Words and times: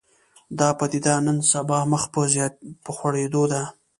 دا 0.59 0.69
پدیده 0.79 1.13
نن 1.25 1.37
سبا 1.51 1.79
مخ 1.91 2.03
په 2.83 2.91
خورېدو 2.97 3.43
ده 3.51 3.61